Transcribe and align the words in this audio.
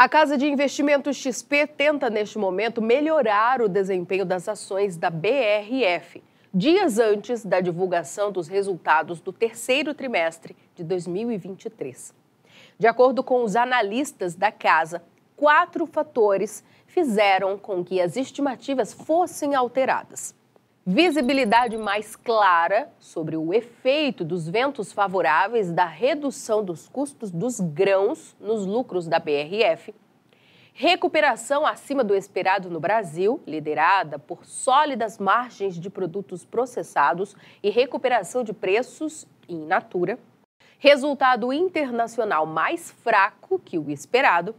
A 0.00 0.08
Casa 0.08 0.38
de 0.38 0.46
Investimentos 0.46 1.14
XP 1.18 1.66
tenta, 1.66 2.08
neste 2.08 2.38
momento, 2.38 2.80
melhorar 2.80 3.60
o 3.60 3.68
desempenho 3.68 4.24
das 4.24 4.48
ações 4.48 4.96
da 4.96 5.10
BRF, 5.10 6.24
dias 6.54 6.98
antes 6.98 7.44
da 7.44 7.60
divulgação 7.60 8.32
dos 8.32 8.48
resultados 8.48 9.20
do 9.20 9.30
terceiro 9.30 9.92
trimestre 9.92 10.56
de 10.74 10.82
2023. 10.84 12.14
De 12.78 12.86
acordo 12.86 13.22
com 13.22 13.44
os 13.44 13.54
analistas 13.54 14.34
da 14.34 14.50
casa, 14.50 15.02
quatro 15.36 15.84
fatores 15.84 16.64
fizeram 16.86 17.58
com 17.58 17.84
que 17.84 18.00
as 18.00 18.16
estimativas 18.16 18.94
fossem 18.94 19.54
alteradas. 19.54 20.34
Visibilidade 20.86 21.76
mais 21.76 22.16
clara 22.16 22.90
sobre 22.98 23.36
o 23.36 23.52
efeito 23.52 24.24
dos 24.24 24.48
ventos 24.48 24.94
favoráveis 24.94 25.70
da 25.70 25.84
redução 25.84 26.64
dos 26.64 26.88
custos 26.88 27.30
dos 27.30 27.60
grãos 27.60 28.34
nos 28.40 28.64
lucros 28.64 29.06
da 29.06 29.18
BRF. 29.18 29.94
Recuperação 30.72 31.66
acima 31.66 32.02
do 32.02 32.14
esperado 32.14 32.70
no 32.70 32.80
Brasil, 32.80 33.42
liderada 33.46 34.18
por 34.18 34.46
sólidas 34.46 35.18
margens 35.18 35.78
de 35.78 35.90
produtos 35.90 36.46
processados 36.46 37.36
e 37.62 37.68
recuperação 37.68 38.42
de 38.42 38.54
preços 38.54 39.26
in 39.46 39.66
natura. 39.66 40.18
Resultado 40.78 41.52
internacional 41.52 42.46
mais 42.46 42.90
fraco 42.90 43.58
que 43.58 43.78
o 43.78 43.90
esperado 43.90 44.54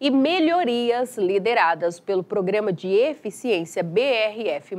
e 0.00 0.10
melhorias 0.10 1.18
lideradas 1.18 2.00
pelo 2.00 2.24
Programa 2.24 2.72
de 2.72 2.88
Eficiência 2.88 3.82
BRF. 3.82 4.74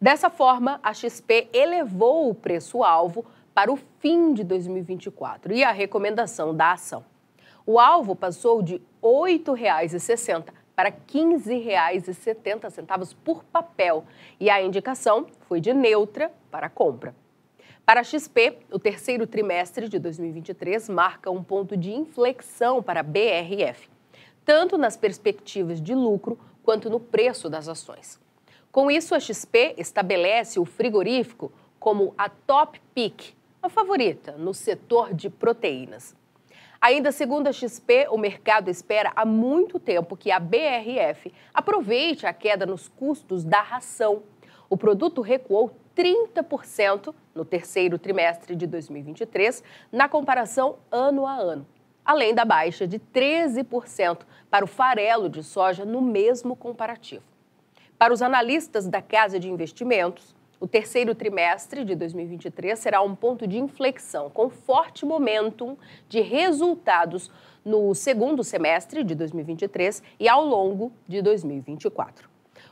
Dessa 0.00 0.28
forma, 0.28 0.80
a 0.82 0.92
XP 0.92 1.48
elevou 1.54 2.28
o 2.28 2.34
preço-alvo 2.34 3.24
para 3.54 3.72
o 3.72 3.78
fim 3.98 4.34
de 4.34 4.44
2024 4.44 5.54
e 5.54 5.64
a 5.64 5.72
recomendação 5.72 6.54
da 6.54 6.72
ação. 6.72 7.02
O 7.64 7.80
alvo 7.80 8.14
passou 8.14 8.62
de 8.62 8.74
R$ 8.74 8.82
8,60 9.02 10.48
para 10.74 10.90
R$ 10.90 10.96
15,70 11.08 13.14
por 13.24 13.42
papel 13.44 14.04
e 14.38 14.50
a 14.50 14.60
indicação 14.60 15.28
foi 15.48 15.62
de 15.62 15.72
neutra 15.72 16.30
para 16.50 16.68
compra. 16.68 17.14
Para 17.86 18.00
a 18.00 18.04
XP, 18.04 18.58
o 18.70 18.78
terceiro 18.78 19.26
trimestre 19.26 19.88
de 19.88 19.98
2023 19.98 20.90
marca 20.90 21.30
um 21.30 21.42
ponto 21.42 21.74
de 21.74 21.92
inflexão 21.92 22.82
para 22.82 23.00
a 23.00 23.02
BRF, 23.02 23.88
tanto 24.44 24.76
nas 24.76 24.94
perspectivas 24.94 25.80
de 25.80 25.94
lucro 25.94 26.38
quanto 26.62 26.90
no 26.90 27.00
preço 27.00 27.48
das 27.48 27.66
ações. 27.66 28.25
Com 28.76 28.90
isso, 28.90 29.14
a 29.14 29.18
XP 29.18 29.76
estabelece 29.78 30.60
o 30.60 30.66
frigorífico 30.66 31.50
como 31.78 32.12
a 32.18 32.28
top 32.28 32.78
pick, 32.94 33.34
a 33.62 33.70
favorita 33.70 34.32
no 34.32 34.52
setor 34.52 35.14
de 35.14 35.30
proteínas. 35.30 36.14
Ainda 36.78 37.10
segundo 37.10 37.46
a 37.46 37.52
XP, 37.54 38.06
o 38.10 38.18
mercado 38.18 38.68
espera 38.68 39.14
há 39.16 39.24
muito 39.24 39.80
tempo 39.80 40.14
que 40.14 40.30
a 40.30 40.38
BRF 40.38 41.32
aproveite 41.54 42.26
a 42.26 42.34
queda 42.34 42.66
nos 42.66 42.86
custos 42.86 43.44
da 43.44 43.62
ração. 43.62 44.24
O 44.68 44.76
produto 44.76 45.22
recuou 45.22 45.74
30% 45.96 47.14
no 47.34 47.46
terceiro 47.46 47.98
trimestre 47.98 48.54
de 48.54 48.66
2023, 48.66 49.64
na 49.90 50.06
comparação 50.06 50.76
ano 50.92 51.24
a 51.24 51.34
ano, 51.34 51.66
além 52.04 52.34
da 52.34 52.44
baixa 52.44 52.86
de 52.86 52.98
13% 52.98 54.18
para 54.50 54.66
o 54.66 54.68
farelo 54.68 55.30
de 55.30 55.42
soja 55.42 55.86
no 55.86 56.02
mesmo 56.02 56.54
comparativo. 56.54 57.35
Para 57.98 58.12
os 58.12 58.20
analistas 58.20 58.86
da 58.86 59.00
Casa 59.00 59.40
de 59.40 59.48
Investimentos, 59.48 60.36
o 60.60 60.68
terceiro 60.68 61.14
trimestre 61.14 61.82
de 61.82 61.94
2023 61.94 62.78
será 62.78 63.00
um 63.00 63.14
ponto 63.14 63.46
de 63.46 63.58
inflexão, 63.58 64.28
com 64.28 64.50
forte 64.50 65.06
momentum 65.06 65.78
de 66.06 66.20
resultados 66.20 67.30
no 67.64 67.94
segundo 67.94 68.44
semestre 68.44 69.02
de 69.02 69.14
2023 69.14 70.02
e 70.20 70.28
ao 70.28 70.44
longo 70.44 70.92
de 71.08 71.22
2024. 71.22 72.28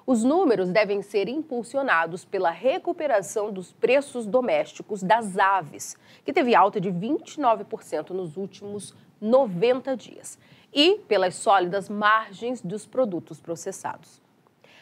Os 0.06 0.22
números 0.22 0.68
devem 0.68 1.00
ser 1.00 1.26
impulsionados 1.26 2.26
pela 2.26 2.50
recuperação 2.50 3.50
dos 3.50 3.72
preços 3.72 4.26
domésticos 4.26 5.02
das 5.02 5.38
aves, 5.38 5.96
que 6.22 6.34
teve 6.34 6.54
alta 6.54 6.78
de 6.78 6.90
29% 6.92 8.10
nos 8.10 8.36
últimos 8.36 8.94
90 9.22 9.96
dias, 9.96 10.38
e 10.70 10.98
pelas 11.08 11.34
sólidas 11.36 11.88
margens 11.88 12.60
dos 12.60 12.84
produtos 12.84 13.40
processados. 13.40 14.23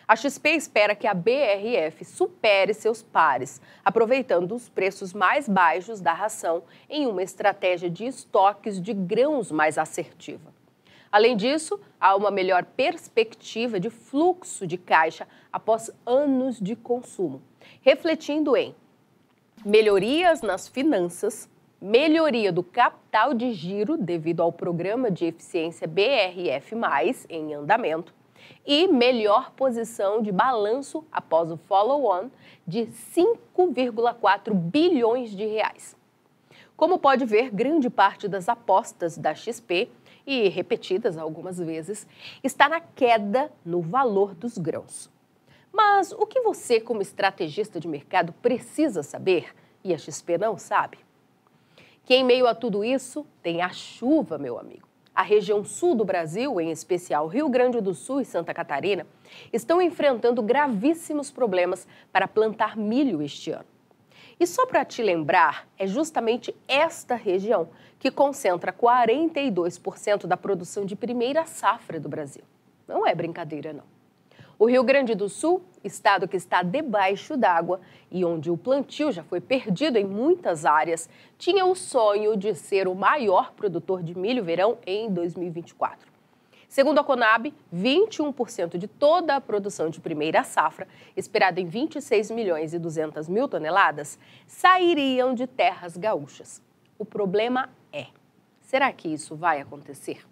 A 0.06 0.16
XP 0.16 0.50
espera 0.50 0.96
que 0.96 1.06
a 1.06 1.14
BRF 1.14 2.04
supere 2.04 2.74
seus 2.74 3.02
pares, 3.02 3.60
aproveitando 3.84 4.52
os 4.54 4.68
preços 4.68 5.12
mais 5.12 5.48
baixos 5.48 6.00
da 6.00 6.12
ração 6.12 6.64
em 6.90 7.06
uma 7.06 7.22
estratégia 7.22 7.88
de 7.88 8.06
estoques 8.06 8.80
de 8.80 8.92
grãos 8.92 9.52
mais 9.52 9.78
assertiva. 9.78 10.52
Além 11.10 11.36
disso, 11.36 11.78
há 12.00 12.16
uma 12.16 12.30
melhor 12.30 12.64
perspectiva 12.64 13.78
de 13.78 13.90
fluxo 13.90 14.66
de 14.66 14.76
caixa 14.76 15.28
após 15.52 15.90
anos 16.04 16.58
de 16.58 16.74
consumo, 16.74 17.42
refletindo 17.82 18.56
em 18.56 18.74
melhorias 19.64 20.42
nas 20.42 20.66
finanças, 20.66 21.48
melhoria 21.80 22.50
do 22.50 22.62
capital 22.62 23.34
de 23.34 23.52
giro 23.52 23.96
devido 23.96 24.40
ao 24.40 24.50
programa 24.50 25.10
de 25.10 25.26
eficiência 25.26 25.86
BRF, 25.86 26.74
em 27.28 27.54
andamento, 27.54 28.14
e 28.66 28.86
melhor 28.86 29.52
posição 29.52 30.22
de 30.22 30.30
balanço 30.30 31.04
após 31.10 31.50
o 31.50 31.56
follow-on 31.56 32.30
de 32.66 32.86
5,4 32.86 34.54
bilhões 34.54 35.30
de 35.30 35.44
reais. 35.44 35.96
Como 36.76 36.98
pode 36.98 37.24
ver, 37.24 37.50
grande 37.50 37.90
parte 37.90 38.28
das 38.28 38.48
apostas 38.48 39.16
da 39.16 39.34
XP 39.34 39.88
e 40.26 40.48
repetidas 40.48 41.18
algumas 41.18 41.58
vezes 41.58 42.06
está 42.42 42.68
na 42.68 42.80
queda 42.80 43.52
no 43.64 43.80
valor 43.80 44.34
dos 44.34 44.58
grãos. 44.58 45.10
Mas 45.72 46.12
o 46.12 46.26
que 46.26 46.40
você, 46.40 46.80
como 46.80 47.02
estrategista 47.02 47.80
de 47.80 47.88
mercado, 47.88 48.32
precisa 48.34 49.02
saber 49.02 49.54
e 49.82 49.92
a 49.92 49.98
XP 49.98 50.38
não 50.38 50.58
sabe? 50.58 50.98
Que 52.04 52.14
em 52.14 52.24
meio 52.24 52.46
a 52.46 52.54
tudo 52.54 52.84
isso 52.84 53.26
tem 53.42 53.62
a 53.62 53.70
chuva, 53.70 54.38
meu 54.38 54.58
amigo 54.58 54.91
a 55.14 55.22
região 55.22 55.64
sul 55.64 55.94
do 55.94 56.04
Brasil, 56.04 56.60
em 56.60 56.70
especial 56.70 57.26
Rio 57.26 57.48
Grande 57.48 57.80
do 57.80 57.94
Sul 57.94 58.20
e 58.20 58.24
Santa 58.24 58.54
Catarina, 58.54 59.06
estão 59.52 59.80
enfrentando 59.80 60.42
gravíssimos 60.42 61.30
problemas 61.30 61.86
para 62.10 62.26
plantar 62.26 62.76
milho 62.76 63.22
este 63.22 63.50
ano. 63.50 63.66
E 64.40 64.46
só 64.46 64.66
para 64.66 64.84
te 64.84 65.02
lembrar, 65.02 65.68
é 65.78 65.86
justamente 65.86 66.54
esta 66.66 67.14
região 67.14 67.68
que 67.98 68.10
concentra 68.10 68.72
42% 68.72 70.26
da 70.26 70.36
produção 70.36 70.84
de 70.84 70.96
primeira 70.96 71.46
safra 71.46 72.00
do 72.00 72.08
Brasil. 72.08 72.42
Não 72.88 73.06
é 73.06 73.14
brincadeira, 73.14 73.72
não. 73.72 74.01
O 74.58 74.66
Rio 74.66 74.84
Grande 74.84 75.14
do 75.14 75.28
Sul, 75.28 75.62
estado 75.82 76.28
que 76.28 76.36
está 76.36 76.62
debaixo 76.62 77.36
d'água 77.36 77.80
e 78.10 78.24
onde 78.24 78.50
o 78.50 78.56
plantio 78.56 79.10
já 79.10 79.22
foi 79.24 79.40
perdido 79.40 79.96
em 79.96 80.04
muitas 80.04 80.64
áreas, 80.64 81.08
tinha 81.38 81.64
o 81.64 81.74
sonho 81.74 82.36
de 82.36 82.54
ser 82.54 82.86
o 82.86 82.94
maior 82.94 83.52
produtor 83.52 84.02
de 84.02 84.16
milho 84.16 84.44
verão 84.44 84.78
em 84.86 85.10
2024. 85.10 86.12
Segundo 86.68 87.00
a 87.00 87.04
Conab, 87.04 87.52
21% 87.74 88.78
de 88.78 88.88
toda 88.88 89.36
a 89.36 89.40
produção 89.40 89.90
de 89.90 90.00
primeira 90.00 90.42
safra, 90.42 90.88
esperada 91.14 91.60
em 91.60 91.66
26 91.66 92.30
milhões 92.30 92.72
e 92.72 92.78
200 92.78 93.28
mil 93.28 93.46
toneladas, 93.46 94.18
sairiam 94.46 95.34
de 95.34 95.46
terras 95.46 95.98
gaúchas. 95.98 96.62
O 96.98 97.04
problema 97.04 97.68
é: 97.92 98.06
será 98.62 98.90
que 98.90 99.08
isso 99.08 99.36
vai 99.36 99.60
acontecer? 99.60 100.26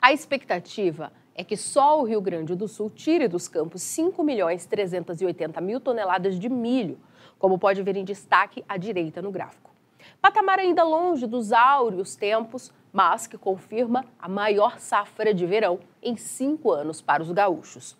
A 0.00 0.12
expectativa 0.12 1.12
é 1.14 1.23
que 1.42 1.56
só 1.56 2.00
o 2.00 2.04
Rio 2.04 2.20
Grande 2.20 2.54
do 2.54 2.68
Sul 2.68 2.88
tire 2.88 3.26
dos 3.26 3.48
campos 3.48 3.82
5 3.82 4.22
milhões 4.22 4.66
380 4.66 5.60
mil 5.60 5.80
toneladas 5.80 6.38
de 6.38 6.48
milho, 6.48 6.98
como 7.38 7.58
pode 7.58 7.82
ver 7.82 7.96
em 7.96 8.04
destaque 8.04 8.64
à 8.68 8.76
direita 8.76 9.20
no 9.20 9.32
gráfico. 9.32 9.72
Patamar 10.20 10.58
ainda 10.58 10.84
longe 10.84 11.26
dos 11.26 11.52
áureos 11.52 12.14
tempos, 12.14 12.72
mas 12.92 13.26
que 13.26 13.36
confirma 13.36 14.04
a 14.18 14.28
maior 14.28 14.78
safra 14.78 15.34
de 15.34 15.44
verão 15.44 15.80
em 16.00 16.16
cinco 16.16 16.70
anos 16.70 17.02
para 17.02 17.22
os 17.22 17.32
gaúchos. 17.32 17.96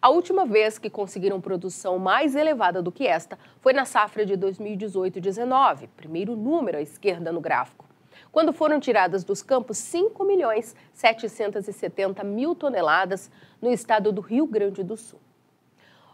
A 0.00 0.08
última 0.08 0.46
vez 0.46 0.78
que 0.78 0.88
conseguiram 0.88 1.40
produção 1.40 1.98
mais 1.98 2.34
elevada 2.36 2.80
do 2.80 2.92
que 2.92 3.06
esta 3.06 3.38
foi 3.60 3.72
na 3.72 3.84
safra 3.84 4.24
de 4.24 4.34
2018-19, 4.34 5.88
primeiro 5.96 6.36
número 6.36 6.78
à 6.78 6.80
esquerda 6.80 7.32
no 7.32 7.40
gráfico 7.40 7.89
quando 8.32 8.52
foram 8.52 8.78
tiradas 8.78 9.24
dos 9.24 9.42
campos 9.42 9.78
5 9.78 10.24
milhões 10.24 10.74
770 10.92 12.22
mil 12.24 12.54
toneladas 12.54 13.30
no 13.60 13.72
estado 13.72 14.12
do 14.12 14.20
Rio 14.20 14.46
Grande 14.46 14.82
do 14.82 14.96
Sul. 14.96 15.20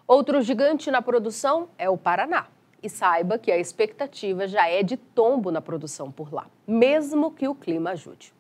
Outro 0.07 0.41
gigante 0.41 0.91
na 0.91 1.03
produção 1.03 1.69
é 1.77 1.91
o 1.91 1.97
Paraná. 1.97 2.47
E 2.83 2.89
saiba 2.89 3.39
que 3.39 3.51
a 3.51 3.59
expectativa 3.59 4.47
já 4.47 4.69
é 4.69 4.83
de 4.83 4.97
tombo 4.97 5.51
na 5.51 5.61
produção 5.61 6.13
por 6.13 6.33
lá, 6.33 6.47
mesmo 6.67 7.33
que 7.33 7.49
o 7.49 7.55
clima 7.55 7.91
ajude. 7.91 8.33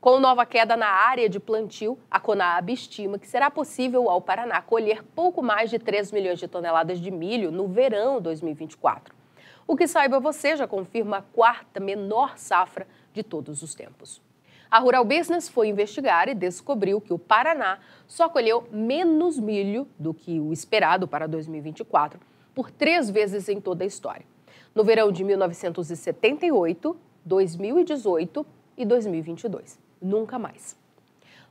Com 0.00 0.20
nova 0.20 0.46
queda 0.46 0.76
na 0.76 0.86
área 0.86 1.28
de 1.28 1.40
plantio, 1.40 1.98
a 2.08 2.20
Conab 2.20 2.72
estima 2.72 3.18
que 3.18 3.26
será 3.26 3.50
possível 3.50 4.08
ao 4.08 4.20
Paraná 4.20 4.62
colher 4.62 5.02
pouco 5.02 5.42
mais 5.42 5.70
de 5.70 5.80
3 5.80 6.12
milhões 6.12 6.38
de 6.38 6.46
toneladas 6.46 7.00
de 7.00 7.10
milho 7.10 7.50
no 7.50 7.66
verão 7.66 8.20
2024. 8.20 9.15
O 9.66 9.76
que 9.76 9.88
saiba 9.88 10.20
você 10.20 10.56
já 10.56 10.66
confirma 10.66 11.16
a 11.18 11.22
quarta 11.22 11.80
menor 11.80 12.38
safra 12.38 12.86
de 13.12 13.24
todos 13.24 13.62
os 13.62 13.74
tempos. 13.74 14.22
A 14.70 14.78
Rural 14.78 15.04
Business 15.04 15.48
foi 15.48 15.68
investigar 15.68 16.28
e 16.28 16.34
descobriu 16.34 17.00
que 17.00 17.12
o 17.12 17.18
Paraná 17.18 17.80
só 18.06 18.28
colheu 18.28 18.68
menos 18.70 19.38
milho 19.38 19.88
do 19.98 20.14
que 20.14 20.38
o 20.38 20.52
esperado 20.52 21.08
para 21.08 21.26
2024, 21.26 22.20
por 22.54 22.70
três 22.70 23.10
vezes 23.10 23.48
em 23.48 23.60
toda 23.60 23.82
a 23.82 23.86
história. 23.86 24.24
No 24.72 24.84
verão 24.84 25.10
de 25.10 25.24
1978, 25.24 26.96
2018 27.24 28.46
e 28.76 28.84
2022. 28.84 29.78
Nunca 30.00 30.38
mais. 30.38 30.76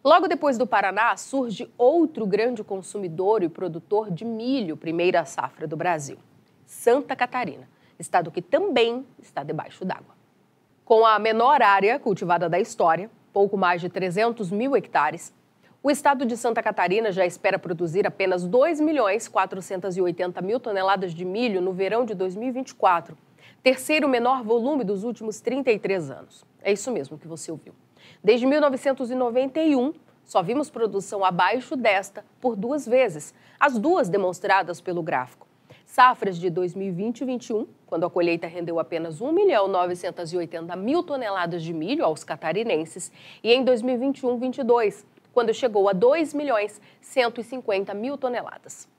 Logo 0.04 0.28
depois 0.28 0.58
do 0.58 0.68
Paraná, 0.68 1.18
surge 1.18 1.70
outro 1.78 2.26
grande 2.26 2.64
consumidor 2.64 3.44
e 3.44 3.50
produtor 3.50 4.12
de 4.12 4.24
milho, 4.24 4.78
primeira 4.78 5.26
safra 5.26 5.68
do 5.68 5.76
Brasil: 5.76 6.18
Santa 6.66 7.16
Catarina, 7.16 7.68
estado 8.00 8.32
que 8.32 8.42
também 8.42 9.06
está 9.20 9.44
debaixo 9.44 9.86
d'água. 9.86 10.16
Com 10.84 11.06
a 11.06 11.18
menor 11.18 11.62
área 11.62 11.98
cultivada 12.00 12.48
da 12.48 12.60
história, 12.60 13.10
pouco 13.34 13.58
mais 13.58 13.82
de 13.82 13.90
300 13.90 14.52
mil 14.52 14.76
hectares, 14.76 15.34
o 15.82 15.92
estado 15.92 16.26
de 16.26 16.36
Santa 16.36 16.64
Catarina 16.64 17.12
já 17.12 17.26
espera 17.26 17.60
produzir 17.60 18.08
apenas 18.08 18.44
2 18.48 18.80
milhões 18.80 19.28
480 19.28 20.42
mil 20.42 20.60
toneladas 20.60 21.14
de 21.14 21.24
milho 21.24 21.62
no 21.62 21.74
verão 21.74 22.06
de 22.06 22.16
2024, 22.16 23.16
terceiro 23.62 24.08
menor 24.08 24.44
volume 24.44 24.84
dos 24.84 25.04
últimos 25.04 25.40
33 25.42 26.10
anos. 26.10 26.44
É 26.62 26.72
isso 26.72 26.92
mesmo 26.92 27.20
que 27.20 27.28
você 27.28 27.52
ouviu. 27.52 27.76
Desde 28.24 28.48
1991, 28.48 29.94
só 30.24 30.42
vimos 30.42 30.72
produção 30.72 31.24
abaixo 31.24 31.76
desta 31.76 32.26
por 32.42 32.56
duas 32.56 32.88
vezes, 32.88 33.34
as 33.60 33.78
duas 33.78 34.10
demonstradas 34.10 34.82
pelo 34.82 35.04
gráfico. 35.04 35.45
Safras 35.86 36.38
de 36.38 36.50
2020 36.50 37.22
e 37.22 37.26
2021, 37.26 37.68
quando 37.86 38.06
a 38.06 38.10
colheita 38.10 38.48
rendeu 38.48 38.80
apenas 38.80 39.22
1 39.22 39.32
milhão 39.32 39.68
980 39.68 40.76
mil 40.76 41.04
toneladas 41.04 41.64
de 41.64 41.74
milho 41.74 42.04
aos 42.04 42.24
catarinenses, 42.24 43.12
e 43.44 43.54
em 43.54 43.64
2021 43.64 44.28
e 44.28 44.40
2022, 44.40 45.06
quando 45.32 45.54
chegou 45.54 45.88
a 45.88 45.94
2 45.94 46.34
milhões 46.34 46.82
150 47.02 47.94
mil 47.94 48.18
toneladas. 48.18 48.90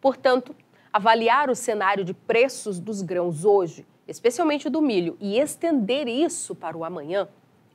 Portanto, 0.00 0.54
avaliar 0.92 1.48
o 1.48 1.54
cenário 1.54 2.04
de 2.04 2.12
preços 2.12 2.80
dos 2.80 3.02
grãos 3.02 3.44
hoje, 3.44 3.86
especialmente 4.08 4.68
do 4.68 4.82
milho, 4.82 5.16
e 5.20 5.38
estender 5.38 6.08
isso 6.08 6.54
para 6.54 6.76
o 6.76 6.84
amanhã, 6.84 7.28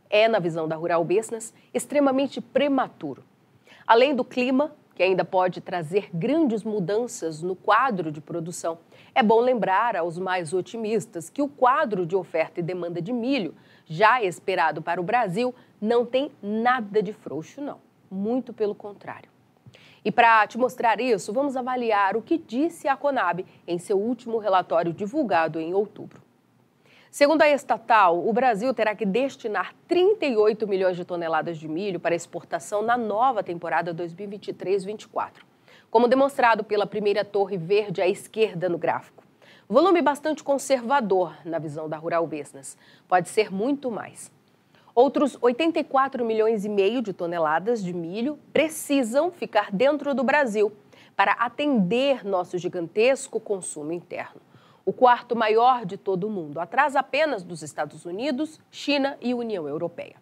é, 0.09 0.27
na 0.27 0.39
visão 0.39 0.67
da 0.67 0.75
Rural 0.75 1.05
Business, 1.05 1.53
extremamente 1.73 2.41
prematuro. 2.41 3.23
Além 3.87 4.13
do 4.13 4.25
clima, 4.25 4.75
que 4.95 5.03
ainda 5.03 5.23
pode 5.25 5.61
trazer 5.61 6.09
grandes 6.13 6.63
mudanças 6.63 7.41
no 7.41 7.55
quadro 7.55 8.11
de 8.11 8.21
produção, 8.21 8.79
é 9.13 9.23
bom 9.23 9.39
lembrar 9.39 9.95
aos 9.95 10.17
mais 10.17 10.53
otimistas 10.53 11.29
que 11.29 11.41
o 11.41 11.47
quadro 11.47 12.05
de 12.05 12.15
oferta 12.15 12.59
e 12.59 12.63
demanda 12.63 13.01
de 13.01 13.11
milho, 13.11 13.55
já 13.85 14.21
esperado 14.23 14.81
para 14.81 15.01
o 15.01 15.03
Brasil, 15.03 15.53
não 15.81 16.05
tem 16.05 16.31
nada 16.41 17.01
de 17.01 17.13
frouxo, 17.13 17.61
não. 17.61 17.79
Muito 18.09 18.53
pelo 18.53 18.75
contrário. 18.75 19.29
E 20.03 20.11
para 20.11 20.47
te 20.47 20.57
mostrar 20.57 20.99
isso, 20.99 21.31
vamos 21.31 21.55
avaliar 21.55 22.17
o 22.17 22.21
que 22.21 22.37
disse 22.37 22.87
a 22.87 22.97
Conab 22.97 23.45
em 23.67 23.77
seu 23.77 23.99
último 23.99 24.39
relatório 24.39 24.91
divulgado 24.91 25.59
em 25.59 25.73
outubro. 25.73 26.21
Segundo 27.11 27.41
a 27.41 27.49
estatal, 27.49 28.25
o 28.25 28.31
Brasil 28.31 28.73
terá 28.73 28.95
que 28.95 29.05
destinar 29.05 29.75
38 29.85 30.65
milhões 30.65 30.95
de 30.95 31.03
toneladas 31.03 31.57
de 31.57 31.67
milho 31.67 31.99
para 31.99 32.15
exportação 32.15 32.81
na 32.81 32.97
nova 32.97 33.43
temporada 33.43 33.93
2023-24, 33.93 35.41
como 35.89 36.07
demonstrado 36.07 36.63
pela 36.63 36.87
primeira 36.87 37.25
torre 37.25 37.57
verde 37.57 38.01
à 38.01 38.07
esquerda 38.07 38.69
no 38.69 38.77
gráfico. 38.77 39.25
Volume 39.67 40.01
bastante 40.01 40.41
conservador 40.41 41.35
na 41.43 41.59
visão 41.59 41.89
da 41.89 41.97
Rural 41.97 42.25
Business. 42.25 42.77
Pode 43.09 43.27
ser 43.27 43.51
muito 43.51 43.91
mais. 43.91 44.31
Outros 44.95 45.37
84 45.41 46.23
milhões 46.23 46.63
e 46.63 46.69
meio 46.69 47.01
de 47.01 47.11
toneladas 47.11 47.83
de 47.83 47.91
milho 47.91 48.39
precisam 48.53 49.31
ficar 49.31 49.69
dentro 49.69 50.15
do 50.15 50.23
Brasil 50.23 50.71
para 51.13 51.33
atender 51.33 52.25
nosso 52.25 52.57
gigantesco 52.57 53.37
consumo 53.37 53.91
interno 53.91 54.39
o 54.85 54.93
quarto 54.93 55.35
maior 55.35 55.85
de 55.85 55.97
todo 55.97 56.27
o 56.27 56.29
mundo, 56.29 56.59
atrás 56.59 56.95
apenas 56.95 57.43
dos 57.43 57.61
Estados 57.61 58.05
Unidos, 58.05 58.59
China 58.71 59.17
e 59.21 59.33
União 59.33 59.67
Europeia. 59.67 60.15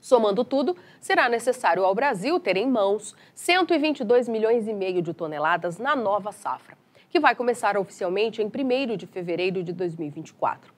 Somando 0.00 0.44
tudo, 0.44 0.76
será 1.00 1.28
necessário 1.28 1.84
ao 1.84 1.94
Brasil 1.94 2.40
ter 2.40 2.56
em 2.56 2.68
mãos 2.68 3.14
122 3.34 4.28
milhões 4.28 4.66
e 4.66 4.72
meio 4.72 5.00
de 5.00 5.14
toneladas 5.14 5.78
na 5.78 5.94
nova 5.94 6.32
safra, 6.32 6.76
que 7.08 7.20
vai 7.20 7.36
começar 7.36 7.76
oficialmente 7.76 8.42
em 8.42 8.46
1 8.46 8.96
de 8.96 9.06
fevereiro 9.06 9.62
de 9.62 9.72
2024. 9.72 10.74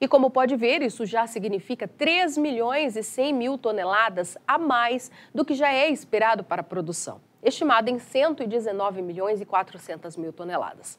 E 0.00 0.08
como 0.08 0.30
pode 0.30 0.56
ver, 0.56 0.80
isso 0.82 1.04
já 1.04 1.26
significa 1.26 1.86
3 1.86 2.38
milhões 2.38 2.96
e 2.96 3.02
100 3.02 3.34
mil 3.34 3.58
toneladas 3.58 4.38
a 4.46 4.56
mais 4.56 5.10
do 5.34 5.44
que 5.44 5.54
já 5.54 5.72
é 5.72 5.90
esperado 5.90 6.42
para 6.42 6.62
a 6.62 6.64
produção, 6.64 7.20
estimada 7.42 7.90
em 7.90 7.98
119 7.98 9.02
milhões 9.02 9.40
e 9.40 9.44
400 9.44 10.16
mil 10.16 10.32
toneladas. 10.32 10.98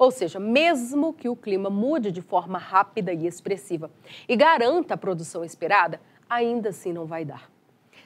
Ou 0.00 0.10
seja, 0.10 0.40
mesmo 0.40 1.12
que 1.12 1.28
o 1.28 1.36
clima 1.36 1.68
mude 1.68 2.10
de 2.10 2.22
forma 2.22 2.56
rápida 2.56 3.12
e 3.12 3.26
expressiva 3.26 3.90
e 4.26 4.34
garanta 4.34 4.94
a 4.94 4.96
produção 4.96 5.44
esperada, 5.44 6.00
ainda 6.26 6.70
assim 6.70 6.90
não 6.90 7.04
vai 7.04 7.22
dar. 7.22 7.50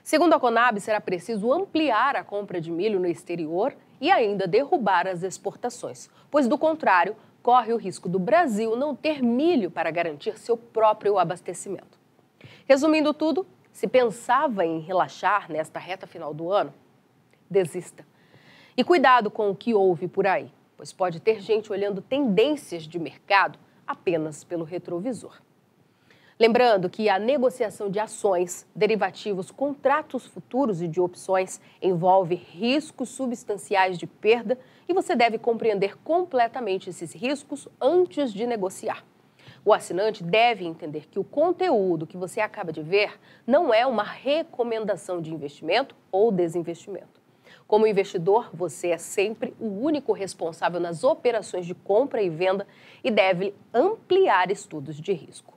Segundo 0.03 0.33
a 0.35 0.41
Conab, 0.41 0.81
será 0.81 1.01
preciso 1.01 1.53
ampliar 1.53 2.17
a 2.17 2.25
compra 2.25 2.61
de 2.61 2.69
milho 2.69 2.99
no 2.99 3.07
exterior 3.07 3.77
e 4.01 4.11
ainda 4.11 4.45
derrubar 4.45 5.07
as 5.07 5.23
exportações, 5.23 6.11
pois, 6.33 6.49
do 6.49 6.59
contrário, 6.59 7.15
corre 7.41 7.73
o 7.73 7.77
risco 7.77 8.09
do 8.09 8.19
Brasil 8.19 8.75
não 8.75 8.97
ter 8.97 9.23
milho 9.23 9.71
para 9.71 9.93
garantir 9.93 10.37
seu 10.37 10.57
próprio 10.57 11.17
abastecimento. 11.17 11.97
Resumindo 12.67 13.15
tudo, 13.15 13.47
se 13.71 13.87
pensava 13.87 14.67
em 14.67 14.81
relaxar 14.81 15.49
nesta 15.49 15.79
reta 15.79 16.09
final 16.09 16.35
do 16.35 16.51
ano, 16.51 16.75
desista. 17.49 18.05
E 18.77 18.83
cuidado 18.83 19.31
com 19.31 19.49
o 19.49 19.55
que 19.55 19.73
houve 19.73 20.09
por 20.09 20.27
aí 20.27 20.51
pois 20.85 20.93
pode 20.93 21.19
ter 21.19 21.41
gente 21.41 21.73
olhando 21.73 22.03
tendências 22.03 22.83
de 22.83 22.99
mercado 22.99 23.59
apenas 23.87 24.45
pelo 24.45 24.65
retrovisor. 24.65 25.41
Lembrando 26.39 26.91
que 26.91 27.09
a 27.09 27.19
negociação 27.19 27.89
de 27.89 27.99
ações, 27.99 28.67
derivativos, 28.77 29.51
contratos 29.51 30.27
futuros 30.27 30.83
e 30.83 30.89
de 30.89 31.01
opções 31.01 31.59
envolve 31.81 32.35
riscos 32.35 33.09
substanciais 33.09 33.97
de 33.97 34.07
perda 34.07 34.59
e 34.87 34.93
você 34.93 35.17
deve 35.17 35.39
compreender 35.39 35.97
completamente 36.05 36.91
esses 36.91 37.15
riscos 37.15 37.67
antes 37.81 38.31
de 38.31 38.47
negociar. 38.47 39.07
O 39.65 39.73
assinante 39.73 40.23
deve 40.23 40.67
entender 40.67 41.09
que 41.09 41.19
o 41.19 41.25
conteúdo 41.25 42.07
que 42.07 42.19
você 42.19 42.43
acaba 42.43 42.71
de 42.71 42.83
ver 42.83 43.19
não 43.47 43.73
é 43.73 43.87
uma 43.87 44.05
recomendação 44.05 45.23
de 45.23 45.33
investimento 45.33 45.97
ou 46.13 46.31
desinvestimento. 46.31 47.24
Como 47.67 47.87
investidor, 47.87 48.51
você 48.53 48.91
é 48.91 48.99
sempre 48.99 49.55
o 49.59 49.67
único 49.67 50.13
responsável 50.13 50.79
nas 50.79 51.03
operações 51.03 51.65
de 51.65 51.75
compra 51.75 52.23
e 52.23 52.29
venda 52.29 52.67
e 53.03 53.11
deve 53.11 53.55
ampliar 53.73 54.51
estudos 54.51 55.01
de 55.01 55.13
risco. 55.13 55.55